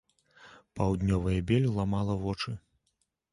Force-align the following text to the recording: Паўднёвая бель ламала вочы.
Паўднёвая 0.79 1.35
бель 1.51 1.67
ламала 1.77 2.17
вочы. 2.25 2.55